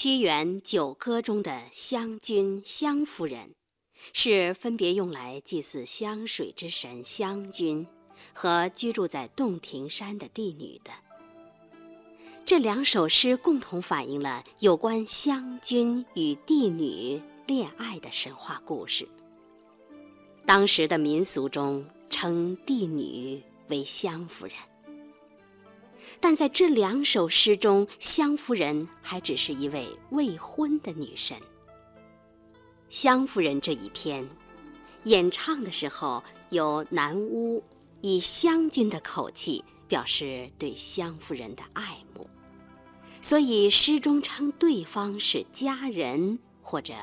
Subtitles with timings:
[0.00, 3.56] 屈原《九歌》中的湘君、湘夫人，
[4.12, 7.84] 是分别用来祭祀湘水之神湘君
[8.32, 10.92] 和居住在洞庭山的帝女的。
[12.44, 19.08] 这两首诗共同反映了有关湘君与帝女恋爱的神话故事。
[20.46, 24.54] 当时的民俗中称帝女为湘夫人。
[26.20, 31.36] 但在这两首诗中，湘夫人还只是一位未婚的女神。
[32.90, 34.28] 湘夫人这一篇，
[35.04, 37.62] 演唱的时候有南巫
[38.00, 42.28] 以湘君的口气表示对湘夫人的爱慕，
[43.22, 46.94] 所以诗中称对方是佳人或者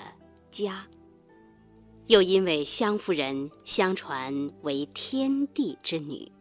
[0.51, 0.85] 佳。
[2.07, 6.31] 又因为湘夫人相传为天帝之女。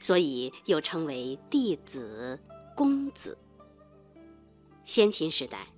[0.00, 2.40] 所以又称为弟子、
[2.74, 3.38] 公子。
[4.84, 5.68] 先秦时代，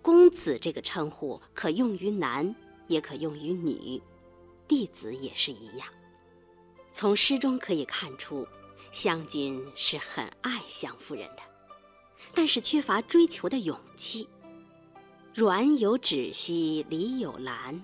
[0.00, 2.54] 公子这个称呼可用于男，
[2.86, 4.00] 也可用于女，
[4.68, 5.88] 弟子也是一样。
[6.92, 8.46] 从诗中可以看出，
[8.92, 11.42] 湘君是很爱湘夫人的，
[12.34, 14.28] 但是缺乏追求的勇气。
[15.34, 17.82] 软有芷兮，里有兰，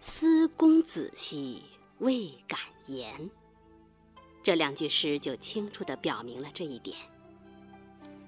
[0.00, 1.62] 思公子兮，
[1.98, 3.30] 未敢言。
[4.46, 6.96] 这两句诗就清楚地表明了这一点。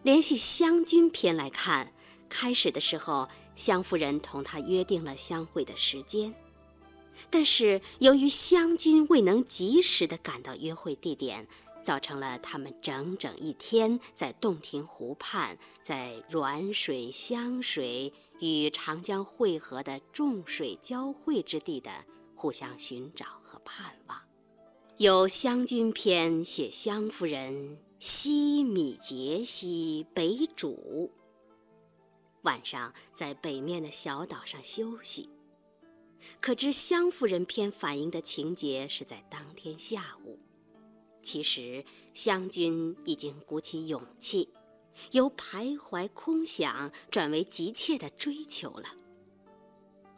[0.03, 1.93] 联系《湘君篇》来看，
[2.29, 6.35] 开始的时候，湘夫人同他约定了相会的时间，
[7.31, 11.47] 但是由于湘君未能及时地赶到约会地点，
[11.85, 21.93] 造成了他们整整一天在洞庭湖畔，在滦水、湘水与长江汇合的众水交汇之地的
[22.35, 24.28] 互相寻找和盼望。
[24.99, 31.09] 有《湘君篇》写湘夫人西米节西北渚，
[32.43, 35.31] 晚上在北面的小岛上休息。
[36.41, 40.37] 可知湘夫人篇反映的情节是在当天下午。
[41.23, 44.49] 其实湘君已经鼓起勇气，
[45.13, 48.89] 由徘徊空想转为急切的追求了。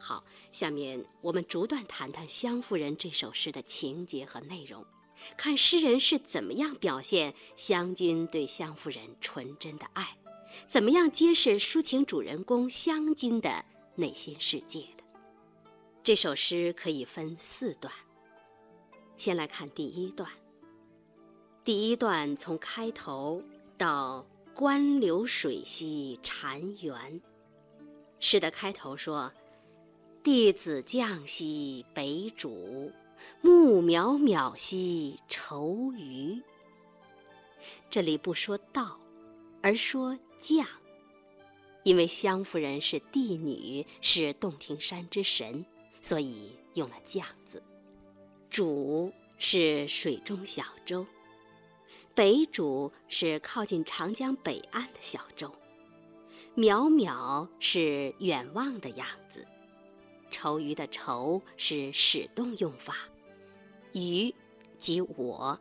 [0.02, 4.82] 好，下面我们逐段谈谈《湘夫人》这首诗的情节和内容，
[5.36, 10.16] 看诗人是怎么样表现湘君对湘夫人纯真的爱，
[10.66, 13.62] 怎么样揭示抒情主人公湘君的
[13.96, 15.04] 内心世界的。
[16.02, 17.92] 这首诗可以分四段，
[19.18, 20.30] 先来看第一段。
[21.62, 23.42] 第一段从开头
[23.76, 27.20] 到“关流水兮潺湲”，
[28.18, 29.30] 诗的开头说。
[30.22, 32.92] 弟子降兮北渚，
[33.40, 36.38] 木渺渺兮愁余。
[37.88, 39.00] 这里不说道，
[39.62, 40.66] 而说降，
[41.84, 45.64] 因为湘夫人是帝女，是洞庭山之神，
[46.02, 47.62] 所以用了降字。
[48.50, 51.06] 渚是水中小舟，
[52.14, 55.50] 北渚是靠近长江北岸的小舟，
[56.54, 59.46] 渺渺是远望的样子。
[60.30, 62.96] 愁余的愁是使动用法，
[63.92, 64.34] 余
[64.78, 65.58] 即我，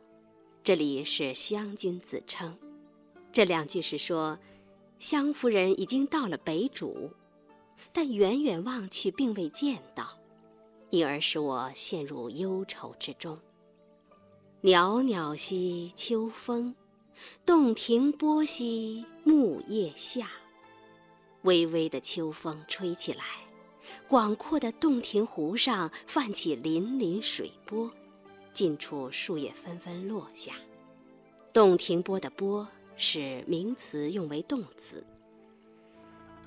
[0.64, 2.58] 这里是湘君自称。
[3.32, 4.38] 这两句是说，
[5.00, 7.10] 湘夫人已经到了北渚，
[7.92, 10.18] 但远远望去并未见到，
[10.90, 13.38] 因而使我陷入忧愁之中。
[14.62, 16.76] 袅袅兮秋风，
[17.46, 20.30] 洞庭波兮木叶下。
[21.44, 23.24] 微微的秋风吹起来。
[24.08, 27.92] 广阔的洞庭湖上泛起粼粼水波，
[28.54, 30.54] 近处树叶纷纷落下。
[31.54, 35.06] 洞庭波的“波”是名词，用为动词。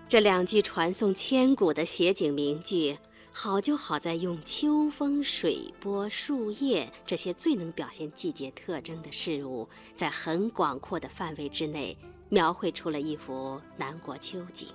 [0.09, 2.99] 这两句传颂千古的写景名句，
[3.33, 11.97] 好就好在用秋风、水波、树叶这些最能表现季节特征的事物，在很广阔的范围之内，
[12.29, 14.69] 描绘出了一幅南国秋景。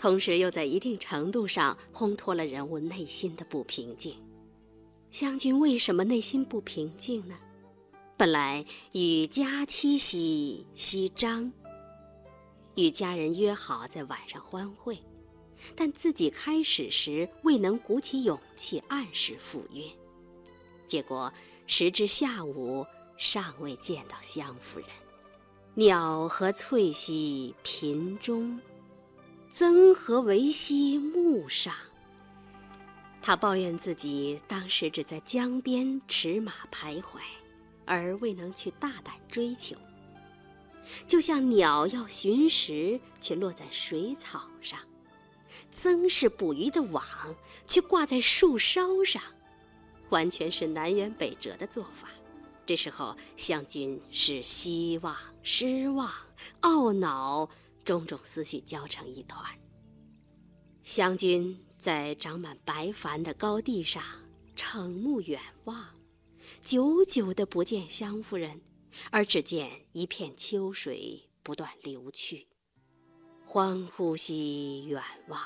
[0.00, 4.16] 同时，又在一定程度上烘托了人物内心的不平静。
[5.10, 7.36] 湘君为什么内心不平静呢？
[8.16, 11.52] 本来与佳期兮夕张，
[12.76, 14.98] 与家人约好在晚上欢会，
[15.76, 19.84] 但自己开始时未能鼓起勇气按时赴约，
[20.86, 21.30] 结果
[21.66, 22.86] 时至下午
[23.18, 24.88] 尚未见到湘夫人。
[25.74, 28.58] 鸟何翠兮频中。
[29.52, 31.74] 曾何为兮木上？
[33.20, 37.18] 他抱怨自己当时只在江边驰马徘徊，
[37.84, 39.74] 而未能去大胆追求。
[41.08, 44.78] 就像鸟要寻食，却落在水草上，
[45.72, 47.04] 曾氏捕鱼的网
[47.66, 49.20] 却挂在树梢上，
[50.10, 52.08] 完全是南辕北辙的做法。
[52.64, 56.08] 这时候，湘军是希望、失望、
[56.62, 57.48] 懊恼，
[57.84, 59.44] 种种思绪交成一团。
[60.82, 64.02] 湘军在长满白帆的高地上
[64.56, 65.88] 瞠目远望，
[66.62, 68.60] 久久的不见湘夫人，
[69.10, 72.46] 而只见一片秋水不断流去。
[73.44, 75.42] 欢呼兮远望，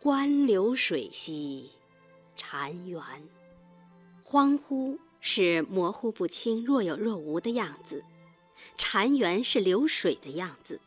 [0.00, 1.70] 观流水兮
[2.36, 3.02] 潺湲。
[4.22, 8.02] 欢呼是模糊不清、若有若无的样子，
[8.76, 10.80] 潺湲是流水的样子。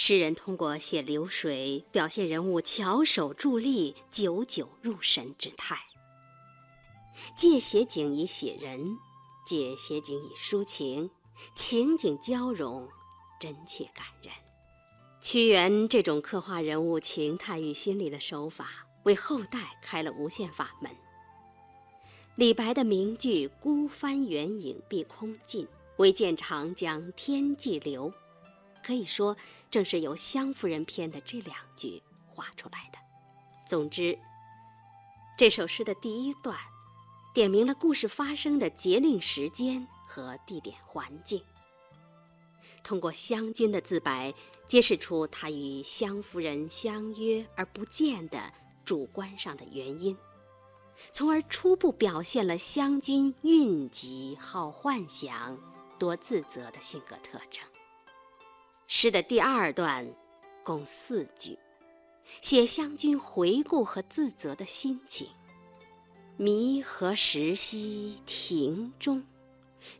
[0.00, 5.76] 诗人通过写流水，表现人物翘首伫立、久久入神之态。
[7.36, 8.96] 借写景以写人，
[9.44, 11.10] 借写景以抒情，
[11.56, 12.88] 情景交融，
[13.40, 14.32] 真切感人。
[15.20, 20.92] 屈原这种刻画人物情态与心理的手法，为后代开了无限法门。
[22.36, 25.66] 李白的名句“孤帆远影碧空尽，
[25.96, 28.12] 唯见长江天际流”，
[28.88, 29.36] 可以说
[29.70, 32.98] 正是由湘夫人篇的这两句画出来的。
[33.66, 34.18] 总之，
[35.36, 36.56] 这首诗的第一段，
[37.34, 41.44] 点明了故事发生的节令时间和地点环境。
[42.82, 44.32] 通过湘君的自白，
[44.66, 48.50] 揭示出他与湘夫人相约而不见的
[48.86, 50.16] 主观上的原因，
[51.12, 55.58] 从而初步表现了湘君蕴疾、好幻想、
[55.98, 57.62] 多自责的性格特征。
[58.90, 60.14] 诗的第二段
[60.64, 61.58] 共四句，
[62.40, 65.28] 写湘君回顾和自责的心情：
[66.38, 69.22] 迷何时兮庭中。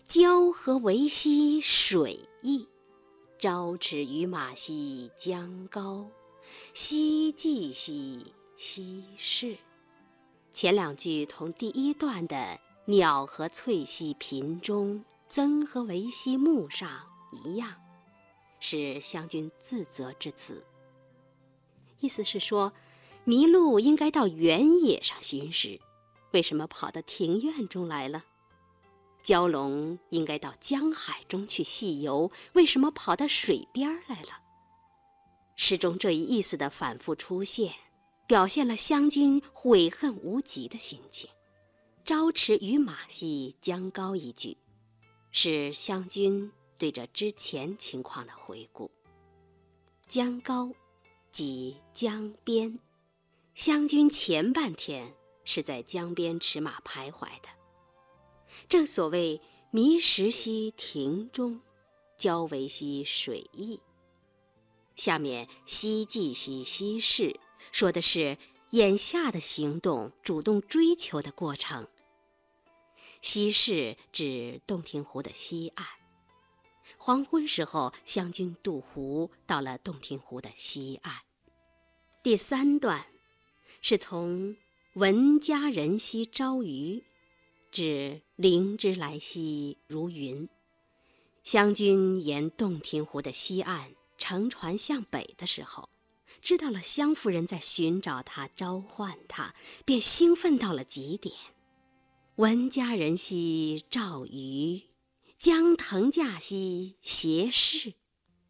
[0.05, 2.67] 交河为溪水溢，
[3.39, 6.07] 朝驰与马兮江高，
[6.73, 9.59] 夕寂兮溪逝。
[10.55, 16.91] 前两句同第一段的“鸟和翠溪频中，曾和为溪木上”
[17.45, 17.75] 一样，
[18.61, 20.65] 是湘君自责之词。
[22.01, 22.73] 意思是说，
[23.27, 25.81] 麋鹿应该到原野上寻食，
[26.33, 28.25] 为什么跑到庭院中来了？
[29.25, 34.41] 蛟龙应该到江海中去戏游，为什么跑到水边来了？
[35.57, 37.75] 诗中这一意思的反复出现，
[38.27, 41.29] 表现了湘君悔恨无极的心情。
[42.05, 44.57] 朝驰与马兮江高一句，
[45.31, 48.91] 是湘君对着之前情况的回顾。
[50.07, 50.73] 江高，
[51.31, 52.79] 即江边。
[53.55, 55.13] 湘军前半天
[55.45, 57.49] 是在江边驰马徘徊的。
[58.69, 59.41] 正所谓
[59.71, 61.61] “迷石兮亭中，
[62.17, 63.81] 交为兮水溢”。
[64.95, 67.39] 下面“夕寂兮西市”
[67.73, 68.39] 说的是
[68.71, 71.89] 眼下的行动，主动追求的过程。
[73.21, 75.87] 西市指洞庭湖的西岸。
[77.09, 81.15] 黄昏时候，湘军渡湖，到了洞庭湖的西岸。
[82.23, 83.07] 第三段
[83.81, 84.55] 是从
[84.93, 87.03] “闻佳人兮朝鱼”。
[87.73, 90.51] 指灵芝来兮如云。
[91.43, 95.89] 湘君沿洞庭湖的西岸乘船向北的时候，
[96.43, 99.55] 知道了湘夫人在寻找他、召唤他，
[99.87, 101.35] 便兴奋到了极点。
[102.37, 104.83] 闻佳人兮赵瑜，
[105.39, 107.95] 将腾驾兮携士。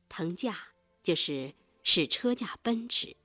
[0.09, 0.69] 腾驾
[1.03, 3.17] 就是使车驾奔驰，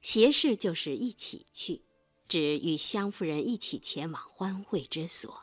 [0.00, 1.82] 携士就是一起去。
[2.26, 5.42] 指与湘夫人一起前往欢会之所，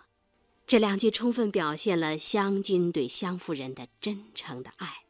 [0.65, 5.03] 这两句充分表现了湘君对湘夫人的真诚的爱，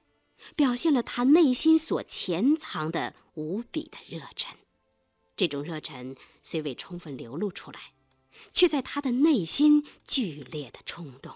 [0.58, 4.58] 表现了他内心所潜藏的无比的热忱。
[5.38, 7.94] 这种热忱虽未充分流露出来，
[8.52, 11.34] 却在他的内心剧烈的冲动。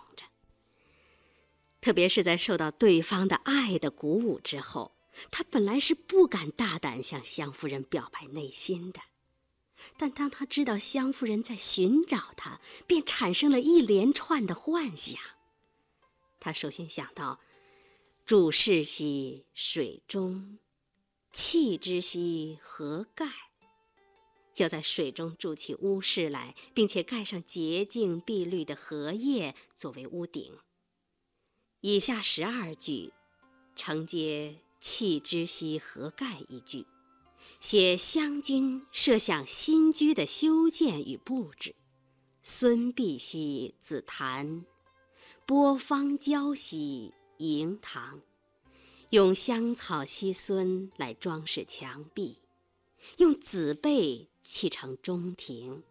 [1.85, 4.95] 特别是在受到对方的爱的鼓舞之后，
[5.29, 8.99] 他本来是不敢大胆向湘夫人表白内心的。
[9.95, 15.21] 但当他知道湘夫人在寻找他，便产生了一连串的幻想。
[16.39, 17.39] 他首先想到：
[18.25, 20.57] 注视兮水中，
[21.31, 23.27] 弃之兮何盖？
[24.55, 30.57] 要在水中筑起屋室来，并且盖上洁净碧绿的荷叶作为屋顶。
[31.87, 33.13] 以下十二句
[33.75, 36.87] 承接“弃之兮何盖”一句。
[37.59, 41.75] 写湘君设想新居的修建与布置。
[42.41, 44.65] 孙碧兮紫檀，
[45.45, 48.19] 波芳娇兮迎堂。
[49.11, 52.39] 用香草西孙来装饰墙壁，
[53.17, 55.83] 用紫贝砌成中庭，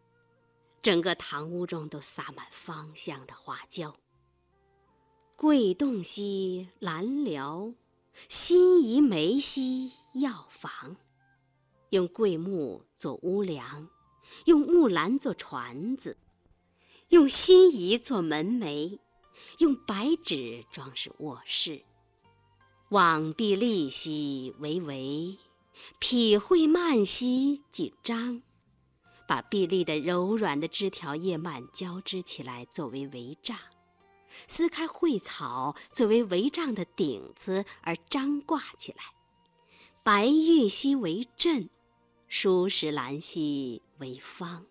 [0.82, 3.96] 整个堂屋中都撒满芳香的花椒。
[5.36, 7.74] 桂洞西兰寮，
[8.28, 10.96] 辛夷梅西药房。
[11.90, 13.88] 用桂木做屋梁，
[14.44, 16.16] 用木兰做船子，
[17.08, 19.00] 用辛夷做门楣，
[19.58, 21.82] 用白纸装饰卧室。
[22.90, 25.36] 往壁立兮为围，
[25.98, 28.40] 匹会蔓兮紧张。
[29.26, 33.58] 把碧丽的柔软的枝条叶蔓交织起来作为围帐，
[34.46, 39.02] 撕开蕙草作为帷帐的顶子而张挂起来。
[40.02, 41.70] 白玉兮为阵，
[42.28, 44.66] 疏石兰兮为方。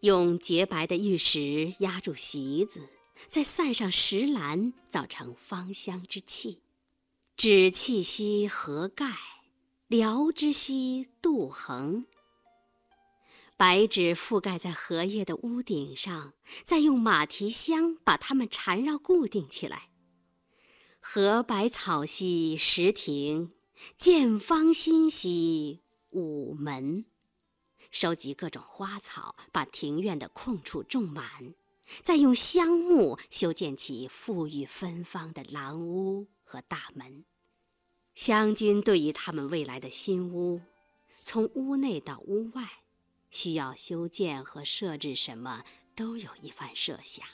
[0.00, 2.88] 用洁白的玉石压住席子，
[3.28, 6.60] 再散上石兰，造成芳香之气。
[7.36, 9.06] 止气息何盖，
[9.88, 12.06] 疗之息杜衡。
[13.60, 16.32] 白纸覆盖在荷叶的屋顶上，
[16.64, 19.90] 再用马蹄香把它们缠绕固定起来。
[20.98, 23.52] 荷白草兮石亭，
[23.98, 27.04] 见芳馨兮午门。
[27.90, 31.54] 收集各种花草，把庭院的空处种满，
[32.02, 37.26] 再用香木修建起馥郁芬芳的廊屋和大门。
[38.14, 40.62] 湘军对于他们未来的新屋，
[41.20, 42.66] 从屋内到屋外，
[43.30, 47.26] 需要修建和设置什么，都有一番设想，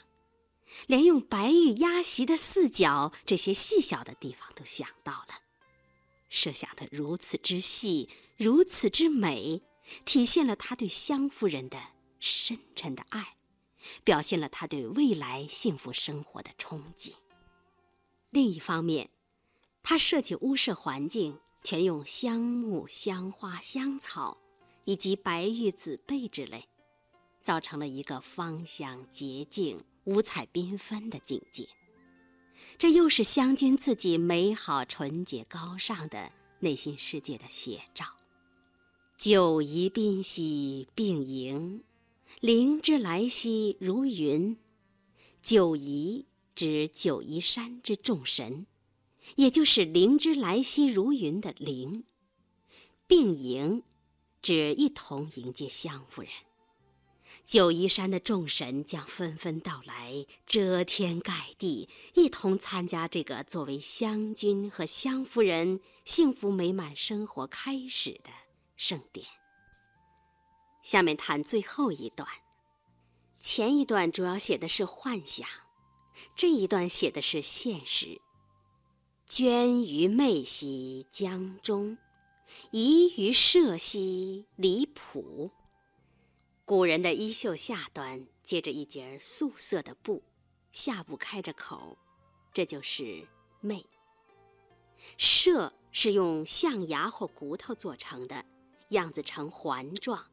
[0.85, 5.41] 连用白玉压席的四角这些细小的地方都想到了，
[6.29, 9.61] 设想得如此之细，如此之美，
[10.05, 11.79] 体现了他对湘夫人的
[12.19, 13.37] 深沉的爱，
[14.03, 17.13] 表现了他对未来幸福生活的憧憬。
[18.29, 19.09] 另一方面，
[19.81, 24.37] 他设计屋舍环境，全用香木、香花、香草，
[24.87, 26.69] 以及白玉、紫贝之类，
[27.41, 31.67] 造成了一个芳香洁净、五彩缤纷的境界。
[32.77, 38.05] 这又是湘君自己美好、纯洁、高尚的内心世界的写照。
[39.17, 41.83] 九夷宾兮并迎，
[42.39, 44.57] 灵之来兮如云。
[45.41, 46.25] 九夷
[46.55, 48.65] 指九夷山之众神。
[49.35, 52.05] 也就是“灵之来兮如云”的灵，
[53.05, 53.83] 并迎，
[54.41, 56.31] 只一同迎接湘夫人。
[57.45, 68.29] 九嶷山的众神将纷纷到来，遮天盖地，一同参加这个作为湘君和湘夫人幸福美满生活开始的
[68.75, 69.25] 盛典。
[70.83, 72.27] 下面谈最后一段，
[73.39, 75.47] 前一段主要写的是幻想，
[76.35, 78.19] 这一段写的是现实。
[79.25, 81.97] 捐于妹兮江中，
[82.71, 85.51] 宜于射兮离浦。
[86.65, 90.23] 古人的衣袖下端接着一截素色的布，
[90.71, 91.97] 下部开着口，
[92.53, 93.25] 这就是
[93.61, 93.85] 妹。
[95.15, 98.43] 舍是用象牙或骨头做成的，
[98.89, 100.25] 样子呈环状，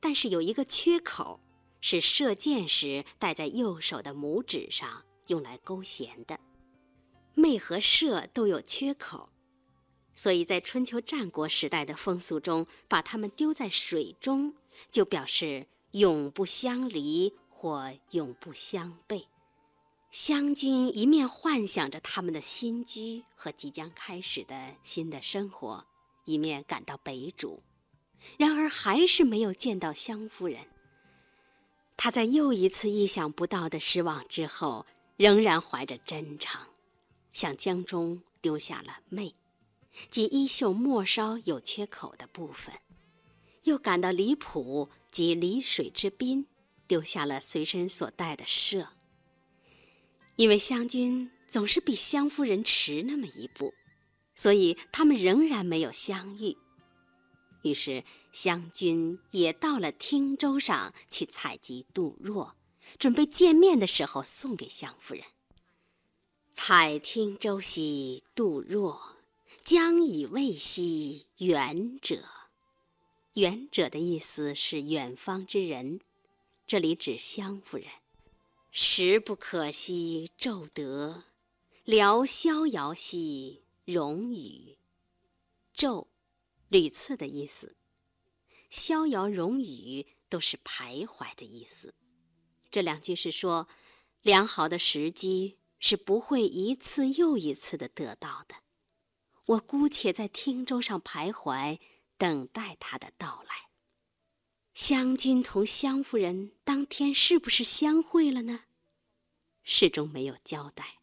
[0.00, 1.40] 但是有一个缺口，
[1.80, 6.38] 是射箭时戴在右手的拇指上，用来勾弦的。
[7.34, 9.28] 妹和射都有缺口，
[10.14, 14.54] 所以在春秋战国时代的风俗中，把它们丢在水中，
[14.90, 19.26] 就表示永不相离或永不相背。
[20.10, 25.86] 湘君一面幻想着他们的新居和即将开始的新的生活，
[26.26, 27.60] 一面赶到北渚，
[28.36, 30.66] 然而还是没有见到湘夫人。
[31.96, 34.84] 他在又一次意想不到的失望之后，
[35.16, 36.60] 仍然怀着真诚。
[37.32, 39.34] 向江中丢下了妹，
[40.10, 42.74] 即衣袖末梢有缺口的部分；
[43.64, 46.46] 又赶到离浦及离水之滨，
[46.86, 48.88] 丢下了随身所带的舍。
[50.36, 53.74] 因为湘君总是比湘夫人迟那么一步，
[54.34, 56.56] 所以他们仍然没有相遇。
[57.62, 62.56] 于是湘君也到了汀州上去采集杜若，
[62.98, 65.22] 准备见面的时候送给湘夫人。
[66.50, 69.18] 采汀州兮杜若，
[69.64, 72.24] 将以慰兮远者。
[73.34, 76.00] 远者的意思是远方之人，
[76.66, 77.86] 这里指湘夫人。
[78.70, 81.24] 时不可兮骤得，
[81.84, 84.78] 聊逍遥兮容与。
[85.72, 86.08] 骤，
[86.68, 87.76] 屡次的意思。
[88.68, 91.94] 逍遥容与都是徘徊的意思。
[92.70, 93.68] 这两句是说，
[94.22, 95.58] 良好的时机。
[95.84, 98.54] 是不会一次又一次的得到的。
[99.46, 101.78] 我姑且在汀洲上徘徊，
[102.16, 103.68] 等待他的到来。
[104.74, 108.64] 湘君同湘夫人当天是不是相会了呢？
[109.62, 110.98] 始终没有交代。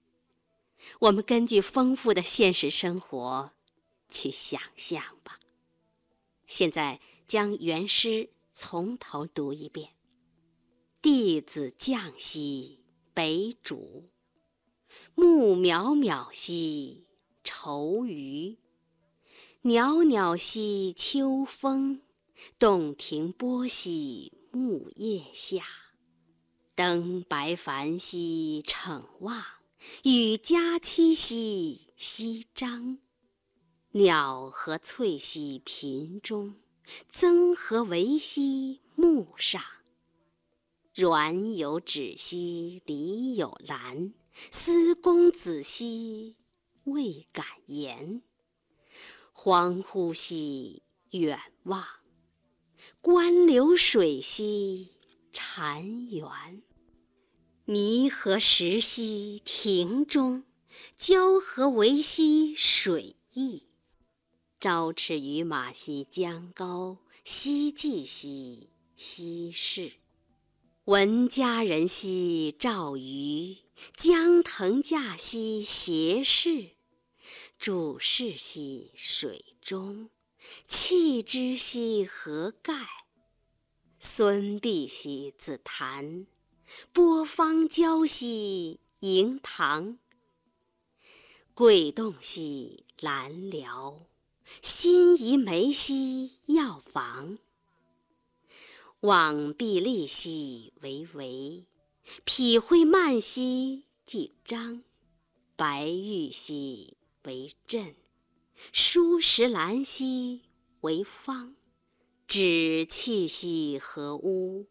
[1.01, 3.51] 我们根据丰富的现实生活，
[4.09, 5.39] 去想象吧。
[6.47, 9.91] 现在将原诗从头读一遍：
[11.01, 12.79] 弟子降兮
[13.13, 14.05] 北渚，
[15.13, 17.05] 木渺渺兮
[17.51, 18.55] 愁余。
[19.63, 22.01] 袅袅兮秋风，
[22.59, 25.63] 洞庭波兮木叶下。
[26.75, 29.43] 登白帆兮骋望，
[30.03, 32.99] 羽佳期兮翕张。
[33.93, 36.53] 鸟何翠兮频中，
[37.09, 39.59] 曾何为兮木上。
[40.93, 44.13] 阮有芷兮李有兰，
[44.51, 46.35] 思公子兮
[46.89, 48.21] 未敢言。
[49.33, 51.85] 恍惚兮远望，
[52.99, 54.91] 观流水兮
[55.31, 56.61] 潺湲。
[57.65, 60.43] 弥何时兮庭中，
[60.97, 63.67] 交河为兮水驿。
[64.59, 69.93] 朝驰于马兮江高，夕济兮西市。
[70.85, 73.55] 闻佳人兮棹渔，
[73.95, 76.71] 江腾驾兮斜视。
[77.59, 80.09] 注视兮水中，
[80.65, 82.73] 弃之兮何盖？
[83.99, 86.25] 孙膑兮自弹。
[86.93, 89.99] 波芳娇兮盈堂，
[91.53, 94.05] 桂动兮兰寮，
[94.61, 97.39] 辛夷眉兮药房。
[99.01, 101.65] 往毕利兮为维，
[102.23, 104.81] 匹灰蔓兮既张。
[105.57, 106.95] 白玉兮
[107.29, 107.93] 为镇，
[108.73, 110.41] 疏石兰兮
[110.81, 111.55] 为芳。
[112.25, 114.65] 指气兮何屋。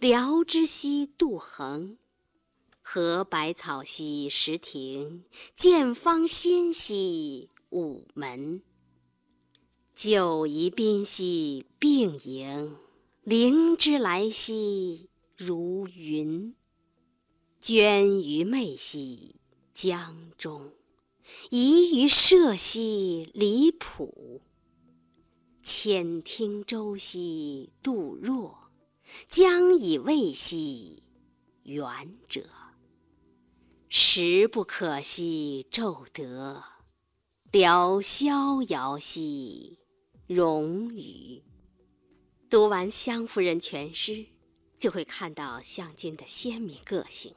[0.00, 1.96] 辽之兮杜衡，
[2.80, 5.22] 河百草兮石亭，
[5.54, 8.62] 见芳馨兮午门。
[9.94, 12.76] 酒宜宾兮并营，
[13.22, 16.56] 灵芝来兮如云。
[17.60, 19.36] 涓于媚兮
[19.72, 20.72] 江中，
[21.50, 24.42] 宜于射兮离浦。
[25.62, 28.62] 遣汀洲兮杜若。
[29.28, 31.02] 将以慰兮
[31.64, 31.84] 远
[32.30, 32.48] 者，
[33.90, 36.64] 时不可兮骤得，
[37.50, 39.78] 聊逍遥兮
[40.26, 41.42] 荣与。
[42.48, 44.24] 读完湘夫人全诗，
[44.78, 47.34] 就会看到湘君的鲜明个性。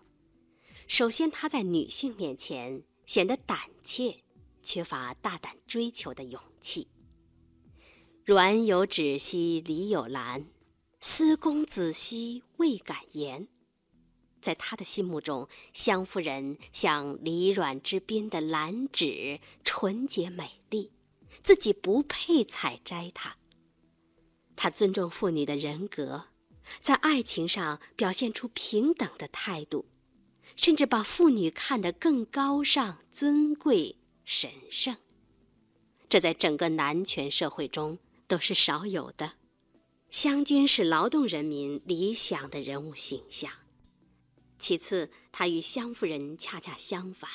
[0.87, 4.23] 首先，她在女性面前显得胆怯，
[4.63, 6.87] 缺乏大胆追求的勇气。
[8.23, 10.47] 阮有芷兮李有兰。
[11.01, 13.47] 思公子兮未敢言，
[14.41, 20.91] 在他的心目中，湘夫人像离阮之滨的兰芷，纯洁美丽，
[21.43, 23.37] 自己不配采摘它。
[24.55, 26.29] 他尊重妇女的人格，
[26.81, 29.85] 在爱情上表现出平等的态度，
[30.55, 34.97] 甚至把妇女看得更高尚、尊贵、神圣。
[36.07, 39.33] 这在整个男权社会中都是少有的。
[40.11, 43.51] 湘军是劳动人民理想的人物形象。
[44.57, 47.29] 其次，他与湘夫人恰恰相反。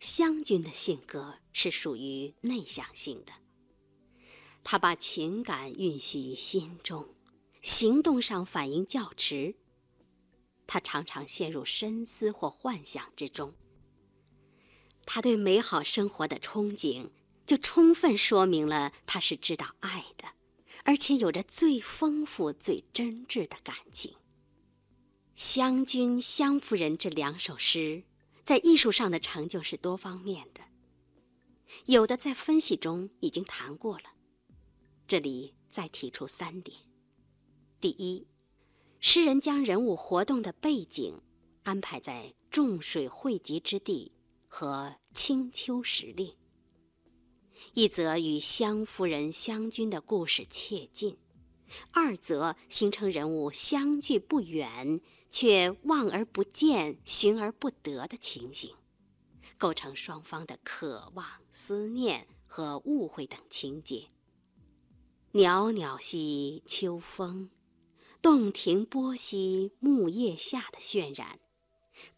[0.00, 3.32] 湘军的性格是属于内向性的，
[4.62, 7.14] 他把情感蕴蓄于心中，
[7.60, 9.54] 行动上反应较迟。
[10.66, 13.54] 他常常陷入深思或幻想之中。
[15.06, 17.10] 他对美好生活的憧憬，
[17.46, 20.28] 就充分说明了他是知道爱的。
[20.82, 24.12] 而且有着最丰富、最真挚的感情。
[25.34, 28.02] 《湘君》《湘夫人》这两首诗，
[28.42, 30.60] 在艺术上的成就是多方面的，
[31.86, 34.04] 有的在分析中已经谈过了，
[35.06, 36.76] 这里再提出三点：
[37.80, 38.26] 第一，
[39.06, 41.20] 诗人将人物活动的背景
[41.62, 44.10] 安排在众水汇集之地
[44.48, 46.34] 和青丘时令。
[47.74, 51.18] 一则与湘夫人、湘君的故事切近，
[51.92, 58.74] 二则形成人物相距不远却望而不见、寻而不得的情形，
[59.58, 64.06] 构成双方的渴望、思念和误会等情节。
[65.32, 67.50] 袅袅兮秋风，
[68.24, 71.38] 洞庭波兮木叶下的渲染，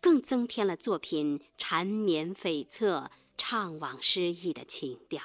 [0.01, 3.11] 更增添了作品缠绵悱恻。
[3.37, 5.21] 怅惘失意的情调，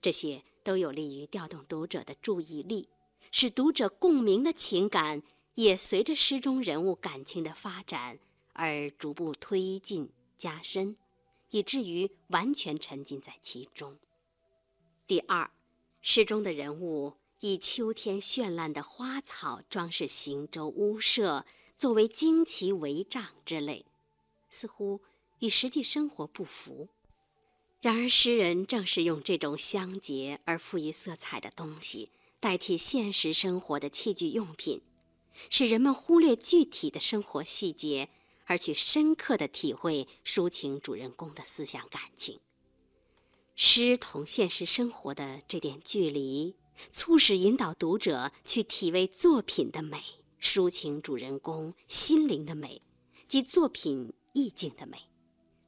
[0.00, 2.88] 这些都有利于调动读者的注意力，
[3.30, 5.22] 使读者共鸣的情感
[5.54, 8.18] 也随着诗中人物感情的发展
[8.54, 10.96] 而逐步推进加深，
[11.50, 13.98] 以至于完全沉浸在其中。
[15.06, 15.50] 第二，
[16.00, 17.12] 诗中的人物
[17.46, 21.44] 以秋天绚烂的花草装饰行舟、屋舍，
[21.76, 23.84] 作为旌旗、帷帐之类，
[24.48, 25.02] 似乎
[25.40, 26.88] 与实际生活不符。
[27.82, 32.08] 然而，诗人正是用这种香洁而富于色彩的东西，
[32.40, 34.80] 代替现实生活的器具用品，
[35.50, 38.08] 使人们忽略具体的生活细节，
[38.46, 42.40] 而去深刻地体会抒情主人公的思想感情。
[43.54, 46.56] 诗同现实生活的这点距离，
[46.90, 50.02] 促使引导读者去体味作品的美，
[50.40, 52.82] 抒情主人公心灵的美，
[53.28, 54.98] 及作品意境的美。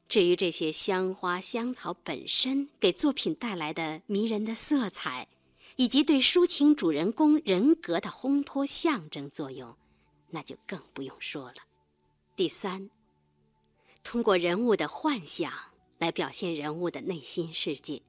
[0.09, 5.27] 至于这些香花香草本身给作品带来的迷人的色彩，
[5.75, 9.77] 以及对抒情主人公人格的烘托象征作用，
[10.31, 11.57] 那就更不用说了。
[12.37, 12.89] 第三，
[14.05, 15.53] 通过人物的幻想
[15.99, 18.03] 来表现人物的内心世界，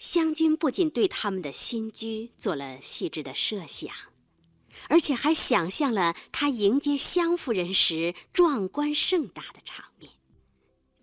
[0.00, 3.94] 湘君不仅对他们的新居做了细致的设想，
[4.88, 10.10] 而且还想象了他迎接湘夫人时壮观盛大的场面。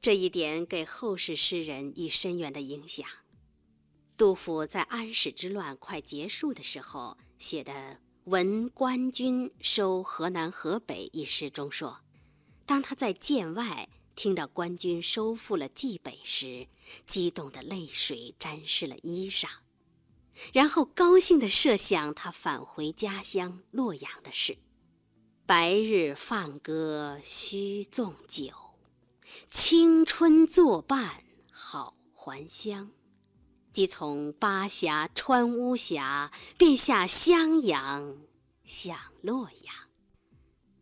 [0.02, 3.08] 这一点给后世诗人以深远的影响。
[4.18, 7.72] 杜甫在安史之乱快结束的时候写的
[8.24, 12.00] 《闻官军收河南河北》一诗中说，
[12.66, 16.68] 当他在剑外听到官军收复了冀北时，
[17.06, 19.48] 激动的泪水沾湿了衣裳，
[20.52, 24.58] 然后高兴地设想他返回家乡洛阳的事。
[25.46, 28.52] 白日放歌须纵酒。
[29.52, 32.90] 青春作伴好还乡，
[33.72, 38.18] 即从巴峡穿巫峡，便下襄阳
[38.64, 39.87] 向洛阳。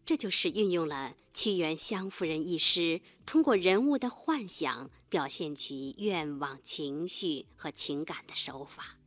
[0.06, 9.00] 这就是运用了屈原《湘夫人》一诗，通过人物的幻想表现其愿望、情绪和情感的手法。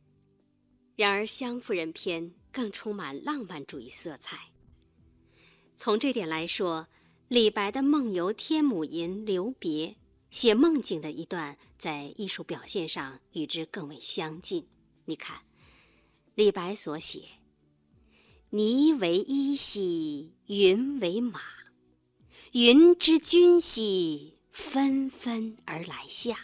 [0.97, 4.51] 然而，《湘夫人》篇更充满浪漫主义色彩。
[5.77, 6.89] 从这点来说，
[7.29, 9.87] 李白的《梦游天姥吟留别》
[10.29, 14.67] 写梦境的一段，在艺术表现上与之更为相近。
[15.05, 15.43] 你看，
[16.35, 17.23] 李白所写
[18.51, 21.39] ：“霓为衣兮云为马，
[22.53, 26.35] 云之君兮纷纷而来下。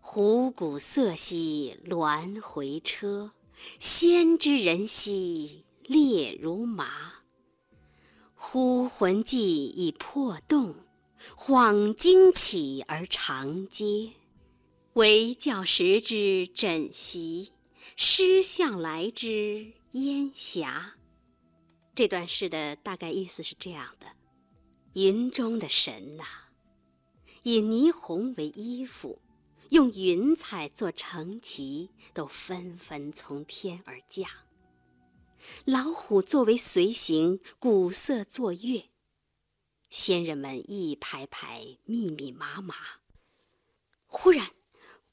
[0.00, 3.32] 虎鼓瑟兮鸾回车，
[3.78, 7.14] 仙之人兮列如麻。”
[8.36, 10.74] 忽魂悸已魄动，
[11.38, 14.12] 恍惊起而长嗟。
[14.92, 17.52] 惟教时之枕席，
[17.96, 20.94] 失向来之烟霞。
[21.94, 24.06] 这段诗的大概意思是这样的：
[24.92, 26.24] 云中的神呐，
[27.42, 29.22] 以霓虹为衣服，
[29.70, 34.28] 用云彩做成旗，都纷纷从天而降。
[35.64, 38.90] 老虎作为随行，鼓瑟作乐。
[39.88, 42.74] 仙人们一排排，密密麻麻。
[44.04, 44.50] 忽然，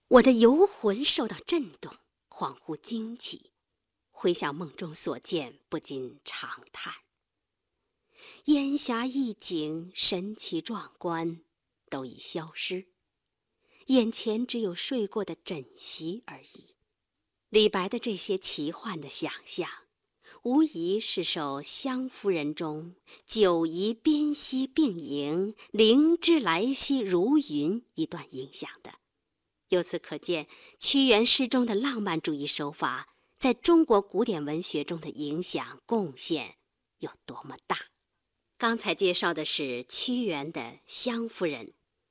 [0.10, 1.96] 我的游魂受到震动，
[2.28, 3.53] 恍惚惊起，
[4.24, 6.94] 回想梦中所见，不禁长叹。
[8.46, 11.42] 烟霞一景，神奇壮观，
[11.90, 12.86] 都已消失，
[13.88, 16.78] 眼前只有睡过的枕席而已。
[17.50, 19.70] 李白的这些奇幻的想象。
[20.44, 22.96] 无疑是受《湘夫人》中
[23.28, 28.94] “九夷宾兮并迎，灵芝来兮如云”一段影响的。
[29.68, 30.48] 由此可见，
[30.80, 33.13] 屈原诗中的浪漫主义手法
[33.44, 36.56] 在中国古典文学中的影响贡献
[37.00, 37.78] 有多么大。
[38.58, 41.66] 刚才介绍的是屈原的《湘夫人》，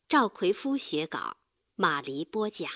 [0.07, 1.39] 赵奎夫写稿，
[1.75, 2.71] 马黎播讲。